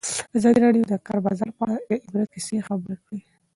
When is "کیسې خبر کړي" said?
2.33-3.19